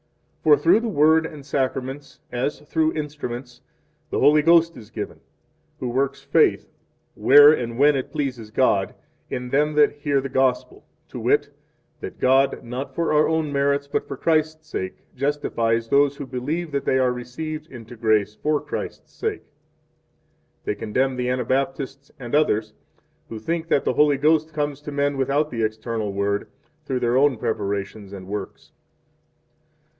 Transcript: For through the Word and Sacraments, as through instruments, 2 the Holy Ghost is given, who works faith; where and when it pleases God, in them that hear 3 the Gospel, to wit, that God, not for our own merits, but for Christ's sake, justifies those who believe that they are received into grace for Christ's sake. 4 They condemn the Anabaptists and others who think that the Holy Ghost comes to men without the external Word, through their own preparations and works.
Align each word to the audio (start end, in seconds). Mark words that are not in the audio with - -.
For 0.43 0.57
through 0.57 0.79
the 0.79 0.87
Word 0.89 1.27
and 1.27 1.45
Sacraments, 1.45 2.19
as 2.31 2.61
through 2.61 2.93
instruments, 2.93 3.59
2 3.59 3.63
the 4.09 4.19
Holy 4.19 4.41
Ghost 4.41 4.75
is 4.75 4.89
given, 4.89 5.19
who 5.79 5.87
works 5.89 6.23
faith; 6.23 6.67
where 7.13 7.53
and 7.53 7.77
when 7.77 7.95
it 7.95 8.11
pleases 8.11 8.49
God, 8.49 8.95
in 9.29 9.49
them 9.49 9.73
that 9.75 9.91
hear 9.91 10.15
3 10.15 10.21
the 10.23 10.29
Gospel, 10.33 10.83
to 11.09 11.19
wit, 11.19 11.51
that 11.99 12.17
God, 12.19 12.63
not 12.63 12.95
for 12.95 13.13
our 13.13 13.27
own 13.27 13.53
merits, 13.53 13.87
but 13.87 14.07
for 14.07 14.17
Christ's 14.17 14.67
sake, 14.67 15.05
justifies 15.15 15.87
those 15.89 16.15
who 16.15 16.25
believe 16.25 16.71
that 16.71 16.85
they 16.85 16.97
are 16.97 17.13
received 17.13 17.67
into 17.71 17.95
grace 17.95 18.33
for 18.33 18.59
Christ's 18.59 19.13
sake. 19.13 19.43
4 20.65 20.65
They 20.65 20.73
condemn 20.73 21.15
the 21.15 21.29
Anabaptists 21.29 22.09
and 22.17 22.33
others 22.33 22.73
who 23.29 23.37
think 23.37 23.67
that 23.67 23.85
the 23.85 23.93
Holy 23.93 24.17
Ghost 24.17 24.51
comes 24.51 24.81
to 24.81 24.91
men 24.91 25.15
without 25.17 25.51
the 25.51 25.61
external 25.61 26.11
Word, 26.11 26.47
through 26.87 27.01
their 27.01 27.17
own 27.17 27.37
preparations 27.37 28.11
and 28.11 28.27
works. 28.27 28.71